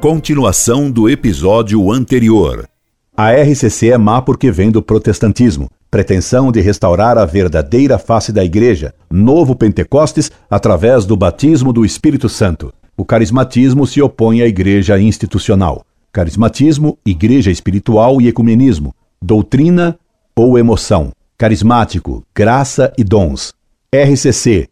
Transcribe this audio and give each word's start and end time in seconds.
Continuação 0.00 0.90
do 0.90 1.10
episódio 1.10 1.92
anterior. 1.92 2.66
A 3.14 3.32
RCC 3.32 3.90
é 3.90 3.98
má 3.98 4.22
porque 4.22 4.50
vem 4.50 4.70
do 4.70 4.80
protestantismo, 4.80 5.68
pretensão 5.90 6.50
de 6.50 6.58
restaurar 6.62 7.18
a 7.18 7.26
verdadeira 7.26 7.98
face 7.98 8.32
da 8.32 8.42
Igreja, 8.42 8.94
novo 9.10 9.54
Pentecostes 9.54 10.32
através 10.48 11.04
do 11.04 11.18
batismo 11.18 11.70
do 11.70 11.84
Espírito 11.84 12.30
Santo. 12.30 12.72
O 12.96 13.04
carismatismo 13.04 13.86
se 13.86 14.00
opõe 14.00 14.40
à 14.40 14.46
Igreja 14.46 14.98
institucional. 14.98 15.84
Carismatismo, 16.10 16.96
Igreja 17.04 17.50
espiritual 17.50 18.22
e 18.22 18.28
ecumenismo, 18.28 18.94
doutrina 19.20 19.98
ou 20.34 20.58
emoção. 20.58 21.10
Carismático, 21.36 22.24
graça 22.34 22.90
e 22.96 23.04
dons. 23.04 23.52
RCC, 23.94 24.66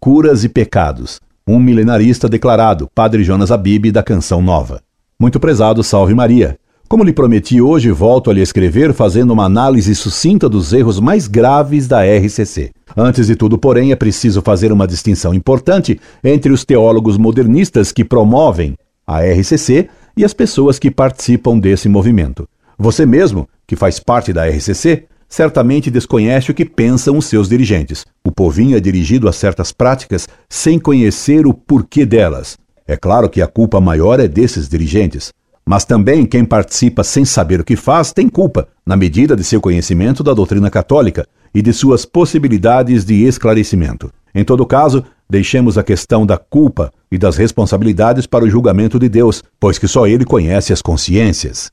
curas 0.00 0.42
e 0.42 0.48
pecados. 0.48 1.20
Um 1.46 1.58
milenarista 1.58 2.28
declarado, 2.28 2.88
Padre 2.94 3.24
Jonas 3.24 3.50
Abib, 3.50 3.90
da 3.90 4.02
Canção 4.02 4.42
Nova. 4.42 4.82
Muito 5.18 5.40
prezado, 5.40 5.82
salve 5.82 6.14
Maria. 6.14 6.58
Como 6.88 7.04
lhe 7.04 7.12
prometi 7.12 7.60
hoje, 7.60 7.90
volto 7.90 8.30
a 8.30 8.34
lhe 8.34 8.40
escrever 8.40 8.92
fazendo 8.92 9.32
uma 9.32 9.44
análise 9.44 9.94
sucinta 9.94 10.48
dos 10.48 10.72
erros 10.72 10.98
mais 10.98 11.28
graves 11.28 11.86
da 11.86 12.02
RCC. 12.02 12.70
Antes 12.96 13.28
de 13.28 13.36
tudo, 13.36 13.56
porém, 13.56 13.92
é 13.92 13.96
preciso 13.96 14.42
fazer 14.42 14.72
uma 14.72 14.86
distinção 14.86 15.32
importante 15.32 16.00
entre 16.22 16.52
os 16.52 16.64
teólogos 16.64 17.16
modernistas 17.16 17.92
que 17.92 18.04
promovem 18.04 18.74
a 19.06 19.20
RCC 19.20 19.88
e 20.16 20.24
as 20.24 20.34
pessoas 20.34 20.78
que 20.78 20.90
participam 20.90 21.58
desse 21.58 21.88
movimento. 21.88 22.48
Você 22.76 23.06
mesmo, 23.06 23.48
que 23.66 23.76
faz 23.76 24.00
parte 24.00 24.32
da 24.32 24.48
RCC, 24.48 25.04
certamente 25.30 25.90
desconhece 25.90 26.50
o 26.50 26.54
que 26.54 26.64
pensam 26.64 27.16
os 27.16 27.26
seus 27.26 27.48
dirigentes. 27.48 28.04
O 28.24 28.32
povinho 28.32 28.76
é 28.76 28.80
dirigido 28.80 29.28
a 29.28 29.32
certas 29.32 29.70
práticas 29.72 30.28
sem 30.48 30.78
conhecer 30.78 31.46
o 31.46 31.54
porquê 31.54 32.04
delas. 32.04 32.58
É 32.86 32.96
claro 32.96 33.30
que 33.30 33.40
a 33.40 33.46
culpa 33.46 33.80
maior 33.80 34.18
é 34.18 34.26
desses 34.26 34.68
dirigentes. 34.68 35.32
Mas 35.64 35.84
também 35.84 36.26
quem 36.26 36.44
participa 36.44 37.04
sem 37.04 37.24
saber 37.24 37.60
o 37.60 37.64
que 37.64 37.76
faz 37.76 38.12
tem 38.12 38.28
culpa, 38.28 38.66
na 38.84 38.96
medida 38.96 39.36
de 39.36 39.44
seu 39.44 39.60
conhecimento 39.60 40.24
da 40.24 40.34
doutrina 40.34 40.68
católica 40.68 41.24
e 41.54 41.62
de 41.62 41.72
suas 41.72 42.04
possibilidades 42.04 43.04
de 43.04 43.24
esclarecimento. 43.24 44.10
Em 44.34 44.42
todo 44.42 44.66
caso, 44.66 45.04
deixemos 45.28 45.78
a 45.78 45.84
questão 45.84 46.26
da 46.26 46.36
culpa 46.36 46.92
e 47.10 47.16
das 47.16 47.36
responsabilidades 47.36 48.26
para 48.26 48.44
o 48.44 48.50
julgamento 48.50 48.98
de 48.98 49.08
Deus, 49.08 49.44
pois 49.60 49.78
que 49.78 49.86
só 49.86 50.08
Ele 50.08 50.24
conhece 50.24 50.72
as 50.72 50.82
consciências. 50.82 51.70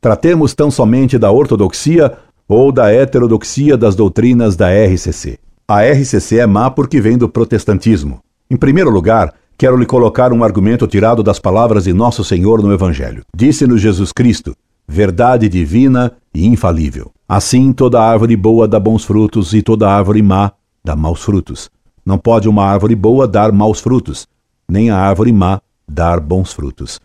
Tratemos 0.00 0.54
tão 0.54 0.70
somente 0.70 1.18
da 1.18 1.30
ortodoxia 1.30 2.12
ou 2.48 2.72
da 2.72 2.90
heterodoxia 2.90 3.76
das 3.76 3.94
doutrinas 3.94 4.56
da 4.56 4.68
RCC. 4.70 5.38
A 5.68 5.82
RCC 5.82 6.38
é 6.38 6.46
má 6.46 6.70
porque 6.70 6.98
vem 6.98 7.18
do 7.18 7.28
protestantismo. 7.28 8.20
Em 8.50 8.56
primeiro 8.56 8.88
lugar, 8.88 9.34
quero 9.58 9.76
lhe 9.76 9.84
colocar 9.84 10.32
um 10.32 10.42
argumento 10.42 10.86
tirado 10.86 11.22
das 11.22 11.38
palavras 11.38 11.84
de 11.84 11.92
Nosso 11.92 12.24
Senhor 12.24 12.62
no 12.62 12.72
Evangelho. 12.72 13.22
Disse-nos 13.36 13.82
Jesus 13.82 14.12
Cristo, 14.12 14.56
verdade 14.86 15.46
divina 15.46 16.12
e 16.32 16.46
infalível. 16.46 17.12
Assim, 17.28 17.70
toda 17.74 18.02
árvore 18.02 18.34
boa 18.34 18.66
dá 18.66 18.80
bons 18.80 19.04
frutos 19.04 19.52
e 19.52 19.60
toda 19.60 19.90
árvore 19.90 20.22
má 20.22 20.52
dá 20.82 20.96
maus 20.96 21.22
frutos. 21.22 21.68
Não 22.02 22.16
pode 22.16 22.48
uma 22.48 22.64
árvore 22.64 22.94
boa 22.94 23.28
dar 23.28 23.52
maus 23.52 23.80
frutos, 23.80 24.26
nem 24.66 24.88
a 24.88 24.96
árvore 24.96 25.30
má 25.30 25.60
dar 25.86 26.18
bons 26.18 26.54
frutos. 26.54 26.98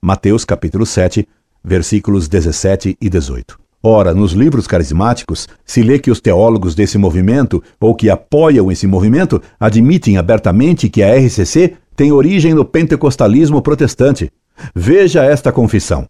Mateus 0.00 0.46
capítulo 0.46 0.86
7, 0.86 1.28
versículos 1.62 2.28
17 2.28 2.96
e 2.98 3.10
18. 3.10 3.65
Ora, 3.88 4.12
nos 4.12 4.32
livros 4.32 4.66
carismáticos, 4.66 5.46
se 5.64 5.80
lê 5.80 5.96
que 5.96 6.10
os 6.10 6.20
teólogos 6.20 6.74
desse 6.74 6.98
movimento, 6.98 7.62
ou 7.78 7.94
que 7.94 8.10
apoiam 8.10 8.68
esse 8.68 8.84
movimento, 8.84 9.40
admitem 9.60 10.16
abertamente 10.16 10.88
que 10.88 11.04
a 11.04 11.16
RCC 11.16 11.74
tem 11.94 12.10
origem 12.10 12.52
no 12.52 12.64
pentecostalismo 12.64 13.62
protestante. 13.62 14.28
Veja 14.74 15.22
esta 15.22 15.52
confissão. 15.52 16.08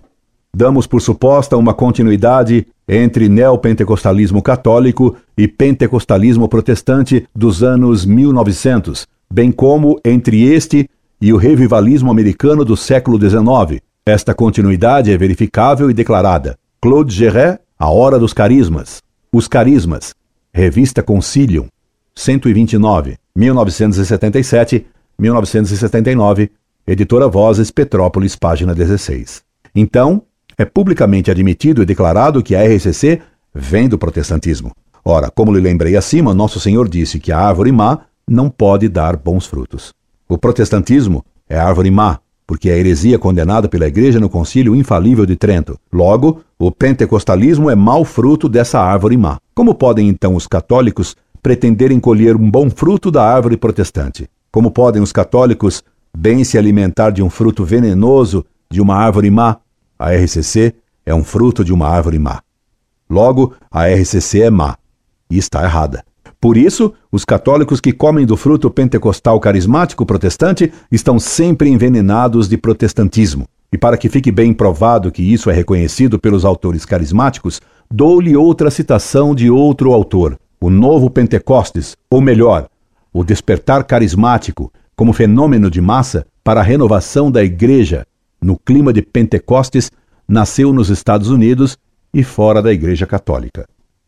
Damos 0.56 0.86
por 0.86 1.02
suposta 1.02 1.54
uma 1.58 1.74
continuidade 1.74 2.66
entre 2.88 3.28
neopentecostalismo 3.28 4.40
católico 4.40 5.14
e 5.36 5.46
pentecostalismo 5.46 6.48
protestante 6.48 7.28
dos 7.36 7.62
anos 7.62 8.06
1900, 8.06 9.06
bem 9.30 9.52
como 9.52 10.00
entre 10.02 10.44
este 10.44 10.88
e 11.20 11.30
o 11.30 11.36
revivalismo 11.36 12.10
americano 12.10 12.64
do 12.64 12.74
século 12.74 13.20
XIX. 13.20 13.82
Esta 14.06 14.32
continuidade 14.32 15.12
é 15.12 15.18
verificável 15.18 15.90
e 15.90 15.92
declarada. 15.92 16.56
Claude 16.80 17.12
Gerret, 17.12 17.58
A 17.78 17.90
Hora 17.90 18.18
dos 18.18 18.32
Carismas. 18.32 19.02
Os 19.30 19.46
Carismas. 19.46 20.14
Revista 20.50 21.02
Concilium. 21.02 21.66
129, 22.14 23.18
1977, 23.36 24.86
1979, 25.18 26.50
Editora 26.86 27.28
Vozes, 27.28 27.70
Petrópolis, 27.70 28.34
página 28.34 28.74
16. 28.74 29.42
Então, 29.74 30.22
é 30.56 30.64
publicamente 30.64 31.30
admitido 31.30 31.82
e 31.82 31.84
declarado 31.84 32.42
que 32.42 32.56
a 32.56 32.64
RCC 32.64 33.20
vem 33.54 33.86
do 33.90 33.98
protestantismo. 33.98 34.72
Ora, 35.04 35.30
como 35.30 35.52
lhe 35.52 35.60
lembrei 35.60 35.96
acima, 35.96 36.32
Nosso 36.32 36.58
Senhor 36.58 36.88
disse 36.88 37.20
que 37.20 37.30
a 37.30 37.38
árvore 37.38 37.72
má 37.72 38.06
não 38.26 38.48
pode 38.48 38.88
dar 38.88 39.18
bons 39.18 39.44
frutos. 39.44 39.92
O 40.26 40.38
protestantismo 40.38 41.22
é 41.46 41.58
árvore 41.58 41.90
má, 41.90 42.20
porque 42.46 42.70
é 42.70 42.72
a 42.72 42.78
heresia 42.78 43.18
condenada 43.18 43.68
pela 43.68 43.86
Igreja 43.86 44.18
no 44.18 44.30
Concílio 44.30 44.74
Infalível 44.74 45.26
de 45.26 45.36
Trento. 45.36 45.78
Logo, 45.92 46.40
o 46.58 46.70
pentecostalismo 46.70 47.68
é 47.68 47.74
mau 47.74 48.04
fruto 48.04 48.48
dessa 48.48 48.80
árvore 48.80 49.16
má. 49.16 49.38
Como 49.54 49.74
podem 49.74 50.08
então 50.08 50.34
os 50.34 50.46
católicos 50.46 51.14
pretenderem 51.42 52.00
colher 52.00 52.34
um 52.34 52.50
bom 52.50 52.70
fruto 52.70 53.10
da 53.10 53.22
árvore 53.22 53.58
protestante? 53.58 54.28
Como 54.50 54.70
podem 54.70 55.02
os 55.02 55.12
católicos 55.12 55.84
bem 56.16 56.44
se 56.44 56.56
alimentar 56.56 57.10
de 57.10 57.22
um 57.22 57.28
fruto 57.28 57.62
venenoso 57.62 58.44
de 58.70 58.80
uma 58.80 58.96
árvore 58.96 59.30
má? 59.30 59.58
A 59.98 60.12
RCC 60.12 60.74
é 61.04 61.14
um 61.14 61.22
fruto 61.22 61.62
de 61.62 61.74
uma 61.74 61.88
árvore 61.88 62.18
má. 62.18 62.40
Logo, 63.08 63.54
a 63.70 63.86
RCC 63.86 64.42
é 64.42 64.50
má 64.50 64.76
e 65.30 65.36
está 65.36 65.62
errada. 65.62 66.02
Por 66.40 66.56
isso, 66.56 66.92
os 67.12 67.24
católicos 67.24 67.80
que 67.80 67.92
comem 67.92 68.24
do 68.24 68.36
fruto 68.36 68.70
pentecostal 68.70 69.38
carismático 69.40 70.06
protestante 70.06 70.72
estão 70.90 71.18
sempre 71.18 71.68
envenenados 71.68 72.48
de 72.48 72.56
protestantismo. 72.56 73.46
E 73.72 73.78
para 73.78 73.96
que 73.96 74.08
fique 74.08 74.30
bem 74.30 74.52
provado 74.52 75.10
que 75.10 75.22
isso 75.22 75.50
é 75.50 75.52
reconhecido 75.52 76.18
pelos 76.18 76.44
autores 76.44 76.84
carismáticos, 76.84 77.60
dou-lhe 77.90 78.36
outra 78.36 78.70
citação 78.70 79.34
de 79.34 79.50
outro 79.50 79.92
autor, 79.92 80.38
o 80.60 80.70
Novo 80.70 81.10
Pentecostes, 81.10 81.96
ou 82.10 82.20
melhor, 82.20 82.68
o 83.12 83.24
despertar 83.24 83.84
carismático 83.84 84.72
como 84.94 85.12
fenômeno 85.12 85.70
de 85.70 85.80
massa 85.80 86.26
para 86.42 86.60
a 86.60 86.64
renovação 86.64 87.30
da 87.30 87.42
igreja 87.42 88.06
no 88.40 88.58
clima 88.58 88.92
de 88.92 89.02
Pentecostes 89.02 89.90
nasceu 90.28 90.72
nos 90.72 90.90
Estados 90.90 91.30
Unidos 91.30 91.76
e 92.12 92.22
fora 92.22 92.62
da 92.62 92.72
Igreja 92.72 93.06
Católica. 93.06 93.66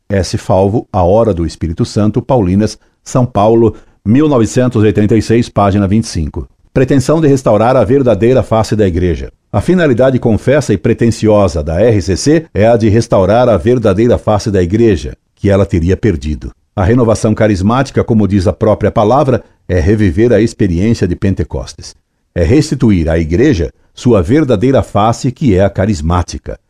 S. 0.08 0.38
Falvo, 0.38 0.86
A 0.92 1.02
Hora 1.02 1.34
do 1.34 1.44
Espírito 1.44 1.84
Santo, 1.84 2.22
Paulinas, 2.22 2.78
São 3.02 3.26
Paulo, 3.26 3.74
1986, 4.04 5.48
página 5.48 5.86
25. 5.86 6.48
Pretensão 6.72 7.20
de 7.20 7.26
restaurar 7.26 7.76
a 7.76 7.84
verdadeira 7.84 8.42
face 8.42 8.76
da 8.76 8.86
Igreja. 8.86 9.32
A 9.50 9.60
finalidade 9.60 10.18
confessa 10.18 10.72
e 10.72 10.78
pretensiosa 10.78 11.62
da 11.62 11.80
RCC 11.80 12.46
é 12.52 12.68
a 12.68 12.76
de 12.76 12.88
restaurar 12.88 13.48
a 13.48 13.56
verdadeira 13.56 14.18
face 14.18 14.50
da 14.50 14.62
Igreja, 14.62 15.16
que 15.34 15.48
ela 15.48 15.64
teria 15.64 15.96
perdido. 15.96 16.52
A 16.76 16.84
renovação 16.84 17.34
carismática, 17.34 18.04
como 18.04 18.28
diz 18.28 18.46
a 18.46 18.52
própria 18.52 18.90
palavra, 18.90 19.42
é 19.66 19.80
reviver 19.80 20.32
a 20.32 20.40
experiência 20.40 21.08
de 21.08 21.16
Pentecostes. 21.16 21.94
É 22.34 22.44
restituir 22.44 23.08
à 23.08 23.18
Igreja 23.18 23.72
sua 23.94 24.22
verdadeira 24.22 24.82
face, 24.82 25.32
que 25.32 25.56
é 25.56 25.64
a 25.64 25.70
carismática. 25.70 26.60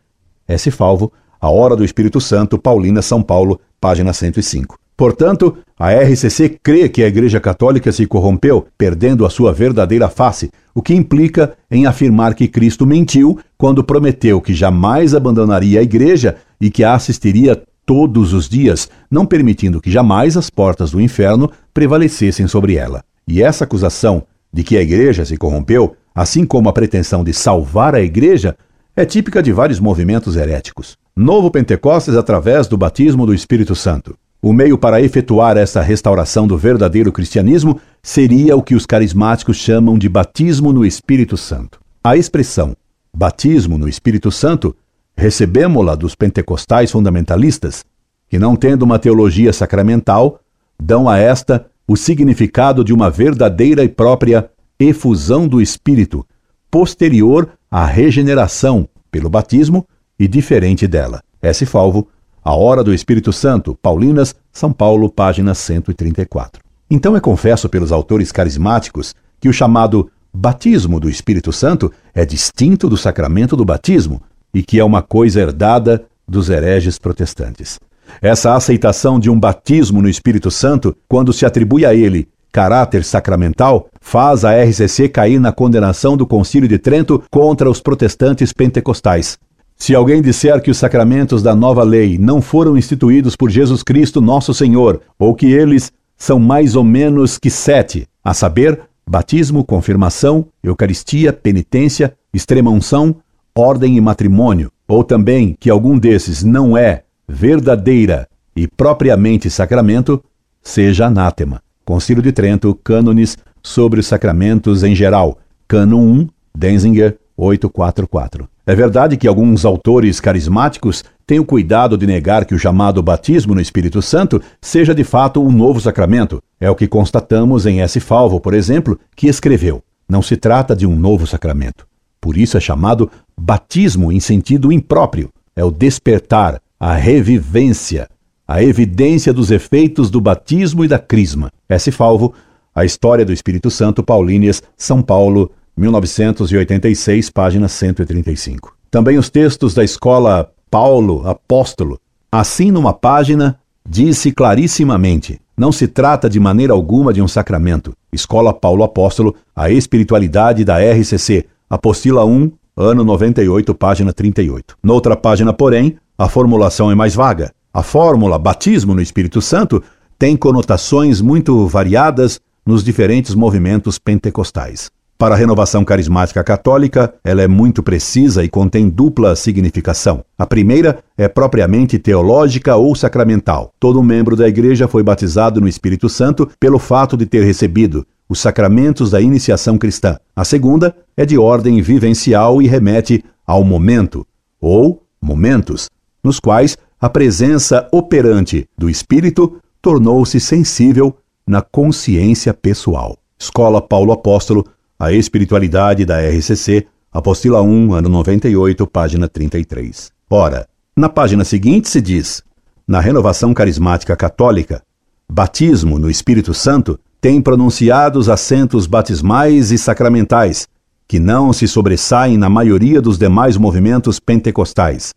S. 0.47 0.71
Falvo, 0.71 1.13
A 1.39 1.51
Hora 1.51 1.77
do 1.77 1.85
Espírito 1.85 2.21
Santo, 2.21 2.59
Paulina, 2.59 3.03
São 3.03 3.23
Paulo, 3.23 3.61
página 3.79 4.13
105. 4.15 4.79
Portanto, 4.99 5.57
a 5.79 5.93
RCC 5.93 6.59
crê 6.61 6.89
que 6.89 7.05
a 7.05 7.07
Igreja 7.07 7.39
Católica 7.39 7.93
se 7.93 8.05
corrompeu, 8.05 8.67
perdendo 8.77 9.25
a 9.25 9.31
sua 9.31 9.53
verdadeira 9.53 10.09
face, 10.09 10.51
o 10.75 10.83
que 10.83 10.93
implica 10.93 11.57
em 11.71 11.87
afirmar 11.87 12.35
que 12.35 12.49
Cristo 12.49 12.85
mentiu 12.85 13.39
quando 13.57 13.85
prometeu 13.85 14.41
que 14.41 14.53
jamais 14.53 15.15
abandonaria 15.15 15.79
a 15.79 15.85
Igreja 15.85 16.35
e 16.61 16.69
que 16.69 16.83
a 16.83 16.95
assistiria 16.95 17.63
todos 17.87 18.33
os 18.33 18.49
dias, 18.49 18.91
não 19.09 19.25
permitindo 19.25 19.81
que 19.81 19.89
jamais 19.89 20.37
as 20.37 20.51
portas 20.51 20.91
do 20.91 21.01
inferno 21.01 21.49
prevalecessem 21.73 22.49
sobre 22.49 22.75
ela. 22.75 23.05
E 23.27 23.41
essa 23.41 23.63
acusação 23.63 24.25
de 24.53 24.65
que 24.65 24.77
a 24.77 24.83
igreja 24.83 25.25
se 25.25 25.37
corrompeu, 25.37 25.95
assim 26.13 26.45
como 26.45 26.69
a 26.69 26.73
pretensão 26.73 27.23
de 27.23 27.33
salvar 27.33 27.95
a 27.95 28.01
igreja, 28.01 28.57
é 28.97 29.05
típica 29.05 29.41
de 29.41 29.53
vários 29.53 29.79
movimentos 29.79 30.35
heréticos. 30.35 30.99
Novo 31.17 31.53
Pentecostes 31.53 32.17
através 32.17 32.67
do 32.67 32.77
batismo 32.77 33.25
do 33.25 33.33
Espírito 33.33 33.77
Santo. 33.77 34.17
O 34.41 34.53
meio 34.53 34.79
para 34.79 35.03
efetuar 35.03 35.57
essa 35.57 35.83
restauração 35.83 36.47
do 36.47 36.57
verdadeiro 36.57 37.11
cristianismo 37.11 37.81
seria 38.01 38.57
o 38.57 38.63
que 38.63 38.77
os 38.77 38.87
carismáticos 38.87 39.57
chamam 39.57 39.99
de 39.99 40.09
batismo 40.09 40.73
no 40.73 40.87
Espírito 40.87 41.37
Santo. 41.37 41.81
A 42.05 42.17
expressão 42.17 42.77
batismo 43.13 43.77
no 43.77 43.89
Espírito 43.89 44.31
Santo 44.31 44.77
recebemos-la 45.17 45.97
dos 45.97 46.15
pentecostais 46.15 46.93
fundamentalistas, 46.93 47.85
que, 48.29 48.39
não 48.39 48.55
tendo 48.55 48.85
uma 48.85 48.97
teologia 48.97 49.53
sacramental, 49.53 50.39
dão 50.81 51.09
a 51.09 51.19
esta 51.19 51.67
o 51.89 51.97
significado 51.97 52.85
de 52.85 52.93
uma 52.93 53.11
verdadeira 53.11 53.83
e 53.83 53.89
própria 53.89 54.49
efusão 54.79 55.49
do 55.49 55.61
Espírito, 55.61 56.25
posterior 56.71 57.51
a 57.69 57.85
regeneração 57.85 58.89
pelo 59.11 59.29
batismo 59.29 59.85
e 60.17 60.29
diferente 60.29 60.87
dela. 60.87 61.21
S. 61.43 61.67
Falvo, 61.67 62.07
A 62.45 62.55
Hora 62.55 62.83
do 62.83 62.95
Espírito 62.95 63.33
Santo, 63.33 63.77
Paulinas, 63.81 64.35
São 64.53 64.73
Paulo, 64.73 65.11
página 65.11 65.55
134. 65.55 66.63
Então 66.91 67.17
é 67.17 67.21
confesso 67.21 67.69
pelos 67.69 67.93
autores 67.93 68.33
carismáticos 68.33 69.15
que 69.41 69.49
o 69.49 69.53
chamado 69.53 70.11
batismo 70.33 70.99
do 70.99 71.11
Espírito 71.11 71.53
Santo 71.53 71.93
é 72.15 72.25
distinto 72.25 72.89
do 72.89 72.97
sacramento 72.97 73.57
do 73.57 73.65
batismo 73.65 74.23
e 74.53 74.63
que 74.63 74.79
é 74.79 74.85
uma 74.85 75.03
coisa 75.03 75.41
herdada 75.41 76.05
dos 76.27 76.49
hereges 76.49 76.99
protestantes. 76.99 77.79
Essa 78.23 78.55
aceitação 78.55 79.21
de 79.21 79.31
um 79.31 79.39
batismo 79.39 80.01
no 80.01 80.09
Espírito 80.09 80.51
Santo, 80.51 80.97
quando 81.07 81.33
se 81.33 81.45
atribui 81.45 81.85
a 81.85 81.95
ele 81.95 82.29
caráter 82.51 83.05
sacramental, 83.05 83.89
faz 84.01 84.45
a 84.45 84.53
RCC 84.53 85.09
cair 85.09 85.39
na 85.39 85.53
condenação 85.53 86.17
do 86.17 86.27
Concílio 86.27 86.69
de 86.69 86.79
Trento 86.79 87.23
contra 87.31 87.71
os 87.71 87.81
protestantes 87.81 88.53
pentecostais. 88.53 89.39
Se 89.79 89.95
alguém 89.95 90.21
disser 90.21 90.61
que 90.61 90.73
os 90.73 90.77
sacramentos 90.77 91.41
da 91.41 91.55
nova 91.55 91.85
lei 91.85 92.19
não 92.19 92.43
foram 92.43 92.77
instituídos 92.77 93.37
por 93.37 93.49
Jesus 93.49 93.83
Cristo, 93.85 94.21
nosso 94.21 94.53
Senhor, 94.53 95.01
ou 95.17 95.35
que 95.35 95.47
eles 95.47 95.93
são 96.17 96.41
mais 96.41 96.75
ou 96.75 96.83
menos 96.83 97.39
que 97.39 97.49
sete, 97.49 98.07
a 98.23 98.35
saber, 98.35 98.81
batismo, 99.09 99.65
confirmação, 99.65 100.47
eucaristia, 100.63 101.33
penitência, 101.33 102.13
extrema-unção, 102.35 103.17
ordem 103.55 103.97
e 103.97 104.01
matrimônio, 104.01 104.71
ou 104.87 105.05
também 105.05 105.57
que 105.59 105.71
algum 105.71 105.97
desses 105.97 106.43
não 106.43 106.77
é 106.77 107.05
verdadeira 107.27 108.29
e 108.57 108.67
propriamente 108.67 109.49
sacramento, 109.49 110.23
seja 110.61 111.07
anátema. 111.07 111.63
Concílio 111.85 112.23
de 112.23 112.33
Trento, 112.33 112.75
cânones 112.75 113.39
sobre 113.63 114.01
os 114.01 114.07
sacramentos 114.07 114.83
em 114.83 114.95
geral, 114.95 115.39
Cânon 115.69 116.01
1, 116.01 116.29
Denzinger 116.55 117.17
844. 117.37 118.49
É 118.69 118.75
verdade 118.75 119.17
que 119.17 119.27
alguns 119.27 119.65
autores 119.65 120.21
carismáticos 120.21 121.03
têm 121.27 121.41
o 121.41 121.45
cuidado 121.45 121.97
de 121.97 122.07
negar 122.07 122.45
que 122.45 122.55
o 122.55 122.59
chamado 122.59 123.03
batismo 123.03 123.55
no 123.55 123.63
Espírito 123.63 124.03
Santo 124.03 124.43
seja 124.61 124.95
de 124.95 125.03
fato 125.05 125.43
um 125.43 125.51
novo 125.51 125.81
sacramento. 125.81 126.43
É 126.61 126.71
o 126.71 126.75
que 126.75 126.87
constatamos 126.87 127.65
em 127.65 127.81
S. 127.81 127.99
Falvo, 127.99 128.39
por 128.39 128.53
exemplo, 128.53 129.01
que 129.17 129.27
escreveu: 129.27 129.83
Não 130.07 130.21
se 130.21 130.37
trata 130.37 130.77
de 130.77 130.87
um 130.87 130.95
novo 130.95 131.27
sacramento. 131.27 131.87
Por 132.21 132.37
isso 132.37 132.59
é 132.59 132.61
chamado 132.61 133.11
batismo 133.35 134.13
em 134.13 134.21
sentido 134.21 134.71
impróprio. 134.71 135.31
É 135.57 135.65
o 135.65 135.71
despertar, 135.71 136.61
a 136.79 136.93
revivência, 136.93 138.07
a 138.47 138.63
evidência 138.63 139.33
dos 139.33 139.51
efeitos 139.51 140.11
do 140.11 140.21
batismo 140.21 140.85
e 140.85 140.89
da 140.89 140.99
crisma. 140.99 141.51
S. 141.71 141.91
Falvo, 141.91 142.35
A 142.75 142.85
História 142.85 143.25
do 143.25 143.33
Espírito 143.33 143.71
Santo, 143.71 144.03
Paulíneas, 144.03 144.63
São 144.77 145.01
Paulo, 145.01 145.53
1986, 145.79 147.31
página 147.31 147.69
135. 147.69 148.75
Também 148.91 149.17
os 149.17 149.31
textos 149.31 149.75
da 149.75 149.85
escola 149.85 150.51
Paulo 150.69 151.27
Apóstolo. 151.27 152.01
Assim, 152.33 152.73
numa 152.73 152.93
página, 152.93 153.61
disse 153.89 154.33
clarissimamente: 154.33 155.41
não 155.57 155.71
se 155.71 155.87
trata 155.87 156.29
de 156.29 156.41
maneira 156.41 156.73
alguma 156.73 157.13
de 157.13 157.23
um 157.23 157.29
sacramento. 157.29 157.93
Escola 158.13 158.53
Paulo 158.53 158.83
Apóstolo, 158.83 159.37
a 159.55 159.71
espiritualidade 159.71 160.65
da 160.65 160.79
RCC, 160.79 161.47
apostila 161.71 162.25
1, 162.25 162.51
ano 162.77 163.05
98, 163.05 163.73
página 163.73 164.13
38. 164.13 164.77
Noutra 164.83 165.17
página, 165.17 165.53
porém, 165.53 165.97
a 166.19 166.29
formulação 166.29 166.91
é 166.91 166.95
mais 166.97 167.15
vaga. 167.15 167.53
A 167.73 167.85
fórmula 167.85 168.37
batismo 168.37 168.95
no 168.95 169.01
Espírito 169.01 169.41
Santo 169.41 169.81
tem 170.19 170.37
conotações 170.37 171.21
muito 171.21 171.69
variadas 171.69 172.41
nos 172.67 172.83
diferentes 172.83 173.35
movimentos 173.35 173.97
pentecostais. 173.97 174.91
Para 175.19 175.35
a 175.35 175.39
renovação 175.39 175.85
carismática 175.85 176.45
católica, 176.45 177.13
ela 177.25 177.43
é 177.43 177.49
muito 177.49 177.83
precisa 177.83 178.45
e 178.45 178.49
contém 178.49 178.89
dupla 178.89 179.35
significação. 179.35 180.25
A 180.39 180.47
primeira 180.47 181.01
é 181.17 181.27
propriamente 181.27 181.99
teológica 181.99 182.77
ou 182.77 182.95
sacramental. 182.95 183.73
Todo 183.81 184.01
membro 184.01 184.37
da 184.37 184.47
igreja 184.47 184.87
foi 184.87 185.03
batizado 185.03 185.61
no 185.61 185.67
Espírito 185.67 186.09
Santo 186.09 186.49
pelo 186.61 186.79
fato 186.79 187.17
de 187.17 187.27
ter 187.27 187.43
recebido 187.43 188.07
os 188.29 188.39
sacramentos 188.39 189.11
da 189.11 189.21
iniciação 189.21 189.77
cristã. 189.77 190.17
A 190.37 190.45
segunda 190.45 190.95
é 191.17 191.27
de 191.27 191.37
ordem 191.37 191.83
vivencial 191.83 192.63
e 192.63 192.69
remete 192.69 193.25
ao 193.45 193.65
momento, 193.65 194.25
ou 194.61 195.03
momentos, 195.21 195.89
nos 196.23 196.39
quais 196.39 196.79
a 197.01 197.09
presença 197.09 197.89
operante 197.91 198.69
do 198.79 198.89
espírito 198.89 199.59
tornou-se 199.83 200.39
sensível 200.39 201.17
na 201.45 201.61
consciência 201.61 202.55
pessoal. 202.55 203.19
Escola 203.37 203.81
Paulo 203.81 204.13
Apóstolo, 204.13 204.65
a 204.99 205.13
espiritualidade 205.13 206.05
da 206.05 206.21
RCC, 206.21 206.87
apostila 207.13 207.63
1, 207.63 207.95
ano 207.95 208.09
98, 208.09 208.85
página 208.87 209.29
33. 209.29 210.11
Ora, 210.29 210.67
na 210.97 211.09
página 211.09 211.45
seguinte 211.45 211.89
se 211.89 212.01
diz: 212.01 212.43
na 212.87 212.99
renovação 212.99 213.55
carismática 213.55 214.17
católica, 214.17 214.83
batismo 215.31 216.01
no 216.01 216.11
Espírito 216.11 216.53
Santo 216.53 216.99
tem 217.21 217.41
pronunciados 217.41 218.29
acentos 218.29 218.89
batismais 218.89 219.71
e 219.71 219.79
sacramentais, 219.79 220.67
que 221.07 221.21
não 221.21 221.53
se 221.53 221.69
sobressaem 221.69 222.37
na 222.37 222.49
maioria 222.49 223.01
dos 223.01 223.17
demais 223.17 223.57
movimentos 223.57 224.19
pentecostais. 224.19 225.15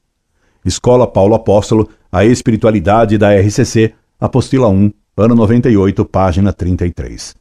Escola 0.64 1.08
Paulo 1.08 1.34
Apóstolo, 1.34 1.90
A 2.12 2.24
Espiritualidade 2.24 3.18
da 3.18 3.34
RCC, 3.34 3.94
Apostila 4.20 4.68
1, 4.68 4.92
ano 5.18 5.34
98, 5.34 6.06
página 6.06 6.54
33. 6.54 7.36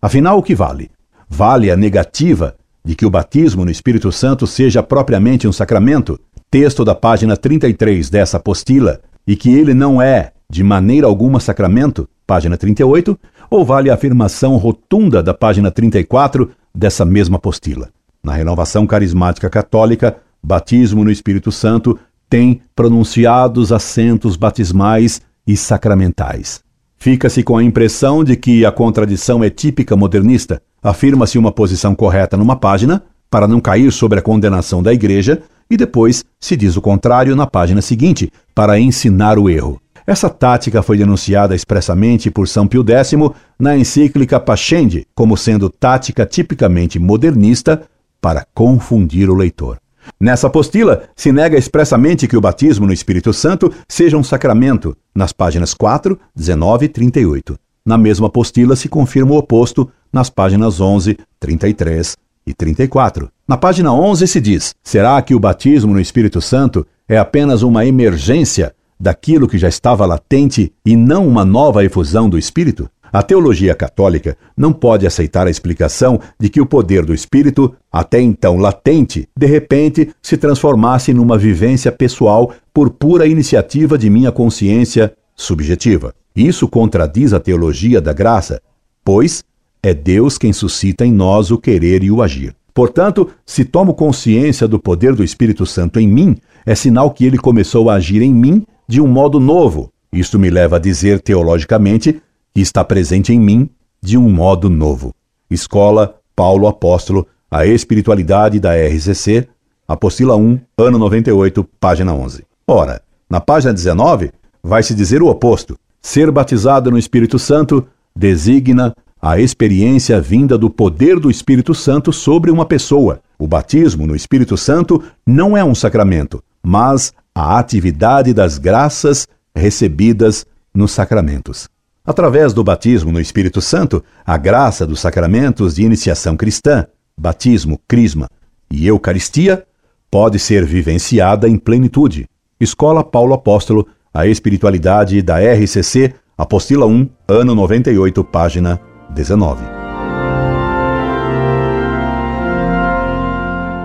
Afinal, 0.00 0.38
o 0.38 0.42
que 0.42 0.54
vale? 0.54 0.88
Vale 1.34 1.70
a 1.70 1.76
negativa 1.78 2.54
de 2.84 2.94
que 2.94 3.06
o 3.06 3.10
batismo 3.10 3.64
no 3.64 3.70
Espírito 3.70 4.12
Santo 4.12 4.46
seja 4.46 4.82
propriamente 4.82 5.48
um 5.48 5.52
sacramento, 5.52 6.20
texto 6.50 6.84
da 6.84 6.94
página 6.94 7.38
33 7.38 8.10
dessa 8.10 8.36
apostila, 8.36 9.00
e 9.26 9.34
que 9.34 9.50
ele 9.50 9.72
não 9.72 10.00
é, 10.00 10.32
de 10.50 10.62
maneira 10.62 11.06
alguma, 11.06 11.40
sacramento, 11.40 12.06
página 12.26 12.58
38, 12.58 13.18
ou 13.50 13.64
vale 13.64 13.88
a 13.88 13.94
afirmação 13.94 14.58
rotunda 14.58 15.22
da 15.22 15.32
página 15.32 15.70
34 15.70 16.50
dessa 16.74 17.02
mesma 17.02 17.38
apostila? 17.38 17.88
Na 18.22 18.34
renovação 18.34 18.86
carismática 18.86 19.48
católica, 19.48 20.18
batismo 20.42 21.02
no 21.02 21.10
Espírito 21.10 21.50
Santo 21.50 21.98
tem 22.28 22.60
pronunciados 22.76 23.72
assentos 23.72 24.36
batismais 24.36 25.22
e 25.46 25.56
sacramentais. 25.56 26.62
Fica-se 27.02 27.42
com 27.42 27.56
a 27.56 27.64
impressão 27.64 28.22
de 28.22 28.36
que 28.36 28.64
a 28.64 28.70
contradição 28.70 29.42
é 29.42 29.50
típica 29.50 29.96
modernista. 29.96 30.62
Afirma-se 30.80 31.36
uma 31.36 31.50
posição 31.50 31.96
correta 31.96 32.36
numa 32.36 32.54
página, 32.54 33.02
para 33.28 33.48
não 33.48 33.58
cair 33.58 33.90
sobre 33.90 34.20
a 34.20 34.22
condenação 34.22 34.80
da 34.80 34.94
Igreja, 34.94 35.42
e 35.68 35.76
depois 35.76 36.24
se 36.38 36.54
diz 36.54 36.76
o 36.76 36.80
contrário 36.80 37.34
na 37.34 37.44
página 37.44 37.82
seguinte, 37.82 38.30
para 38.54 38.78
ensinar 38.78 39.36
o 39.36 39.50
erro. 39.50 39.80
Essa 40.06 40.30
tática 40.30 40.80
foi 40.80 40.96
denunciada 40.96 41.56
expressamente 41.56 42.30
por 42.30 42.46
São 42.46 42.68
Pio 42.68 42.84
X 42.88 43.14
na 43.58 43.76
encíclica 43.76 44.38
Pascendi, 44.38 45.04
como 45.12 45.36
sendo 45.36 45.68
tática 45.68 46.24
tipicamente 46.24 47.00
modernista 47.00 47.82
para 48.20 48.46
confundir 48.54 49.28
o 49.28 49.34
leitor. 49.34 49.81
Nessa 50.20 50.46
apostila, 50.46 51.04
se 51.16 51.32
nega 51.32 51.58
expressamente 51.58 52.26
que 52.26 52.36
o 52.36 52.40
batismo 52.40 52.86
no 52.86 52.92
Espírito 52.92 53.32
Santo 53.32 53.72
seja 53.88 54.16
um 54.16 54.22
sacramento, 54.22 54.96
nas 55.14 55.32
páginas 55.32 55.74
4, 55.74 56.18
19 56.34 56.86
e 56.86 56.88
38. 56.88 57.58
Na 57.84 57.98
mesma 57.98 58.28
apostila 58.28 58.76
se 58.76 58.88
confirma 58.88 59.32
o 59.32 59.38
oposto, 59.38 59.90
nas 60.12 60.30
páginas 60.30 60.80
11, 60.80 61.18
33 61.40 62.16
e 62.46 62.54
34. 62.54 63.28
Na 63.46 63.56
página 63.56 63.92
11 63.92 64.26
se 64.26 64.40
diz: 64.40 64.74
será 64.82 65.20
que 65.22 65.34
o 65.34 65.40
batismo 65.40 65.92
no 65.92 66.00
Espírito 66.00 66.40
Santo 66.40 66.86
é 67.08 67.18
apenas 67.18 67.62
uma 67.62 67.84
emergência 67.84 68.74
daquilo 68.98 69.48
que 69.48 69.58
já 69.58 69.68
estava 69.68 70.06
latente 70.06 70.72
e 70.86 70.96
não 70.96 71.26
uma 71.26 71.44
nova 71.44 71.84
efusão 71.84 72.28
do 72.28 72.38
Espírito? 72.38 72.88
A 73.12 73.22
teologia 73.22 73.74
católica 73.74 74.38
não 74.56 74.72
pode 74.72 75.06
aceitar 75.06 75.46
a 75.46 75.50
explicação 75.50 76.18
de 76.40 76.48
que 76.48 76.62
o 76.62 76.66
poder 76.66 77.04
do 77.04 77.12
Espírito, 77.12 77.74
até 77.92 78.18
então 78.18 78.56
latente, 78.56 79.28
de 79.36 79.46
repente 79.46 80.08
se 80.22 80.38
transformasse 80.38 81.12
numa 81.12 81.36
vivência 81.36 81.92
pessoal 81.92 82.54
por 82.72 82.88
pura 82.88 83.26
iniciativa 83.26 83.98
de 83.98 84.08
minha 84.08 84.32
consciência 84.32 85.12
subjetiva. 85.36 86.14
Isso 86.34 86.66
contradiz 86.66 87.34
a 87.34 87.40
teologia 87.40 88.00
da 88.00 88.14
graça, 88.14 88.62
pois 89.04 89.44
é 89.82 89.92
Deus 89.92 90.38
quem 90.38 90.54
suscita 90.54 91.04
em 91.04 91.12
nós 91.12 91.50
o 91.50 91.58
querer 91.58 92.02
e 92.02 92.10
o 92.10 92.22
agir. 92.22 92.56
Portanto, 92.72 93.28
se 93.44 93.62
tomo 93.62 93.92
consciência 93.92 94.66
do 94.66 94.78
poder 94.78 95.14
do 95.14 95.22
Espírito 95.22 95.66
Santo 95.66 96.00
em 96.00 96.08
mim, 96.08 96.38
é 96.64 96.74
sinal 96.74 97.10
que 97.10 97.26
ele 97.26 97.36
começou 97.36 97.90
a 97.90 97.94
agir 97.96 98.22
em 98.22 98.32
mim 98.32 98.64
de 98.88 99.02
um 99.02 99.06
modo 99.06 99.38
novo. 99.38 99.92
Isto 100.10 100.38
me 100.38 100.48
leva 100.48 100.76
a 100.76 100.78
dizer 100.78 101.20
teologicamente 101.20 102.22
que 102.54 102.60
está 102.60 102.84
presente 102.84 103.32
em 103.32 103.40
mim 103.40 103.68
de 104.02 104.18
um 104.18 104.30
modo 104.30 104.68
novo. 104.68 105.14
Escola 105.50 106.16
Paulo 106.34 106.66
Apóstolo, 106.66 107.26
a 107.50 107.66
espiritualidade 107.66 108.58
da 108.58 108.74
RCC, 108.74 109.48
apostila 109.86 110.36
1, 110.36 110.58
ano 110.78 110.98
98, 110.98 111.64
página 111.78 112.12
11. 112.14 112.44
Ora, 112.66 113.02
na 113.28 113.40
página 113.40 113.72
19, 113.72 114.32
vai 114.62 114.82
se 114.82 114.94
dizer 114.94 115.22
o 115.22 115.28
oposto. 115.28 115.78
Ser 116.00 116.30
batizado 116.30 116.90
no 116.90 116.98
Espírito 116.98 117.38
Santo 117.38 117.86
designa 118.14 118.94
a 119.20 119.38
experiência 119.38 120.20
vinda 120.20 120.58
do 120.58 120.68
poder 120.68 121.20
do 121.20 121.30
Espírito 121.30 121.74
Santo 121.74 122.12
sobre 122.12 122.50
uma 122.50 122.66
pessoa. 122.66 123.20
O 123.38 123.46
batismo 123.46 124.06
no 124.06 124.16
Espírito 124.16 124.56
Santo 124.56 125.02
não 125.26 125.56
é 125.56 125.64
um 125.64 125.74
sacramento, 125.74 126.42
mas 126.62 127.12
a 127.34 127.58
atividade 127.58 128.34
das 128.34 128.58
graças 128.58 129.28
recebidas 129.54 130.44
nos 130.74 130.90
sacramentos. 130.90 131.68
Através 132.04 132.52
do 132.52 132.64
batismo 132.64 133.12
no 133.12 133.20
Espírito 133.20 133.60
Santo, 133.60 134.02
a 134.26 134.36
graça 134.36 134.84
dos 134.84 135.00
sacramentos 135.00 135.76
de 135.76 135.84
iniciação 135.84 136.36
cristã, 136.36 136.86
batismo, 137.16 137.78
crisma 137.86 138.28
e 138.68 138.86
Eucaristia 138.88 139.64
pode 140.10 140.38
ser 140.40 140.64
vivenciada 140.64 141.48
em 141.48 141.56
plenitude. 141.56 142.26
Escola 142.58 143.04
Paulo 143.04 143.34
Apóstolo, 143.34 143.86
a 144.12 144.26
espiritualidade 144.26 145.22
da 145.22 145.38
RCC, 145.38 146.14
Apostila 146.36 146.86
1, 146.86 147.08
ano 147.28 147.54
98, 147.54 148.24
página 148.24 148.80
19. 149.10 149.64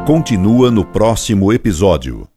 Continua 0.07 0.71
no 0.71 0.83
próximo 0.83 1.53
episódio. 1.53 2.27